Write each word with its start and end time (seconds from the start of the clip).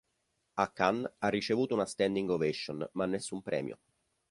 A 0.55 0.65
Cannes 0.71 1.13
ha 1.19 1.29
ricevuto 1.29 1.75
una 1.75 1.85
standing 1.85 2.27
ovation, 2.31 2.89
ma 2.93 3.05
nessun 3.05 3.43
premio. 3.43 3.77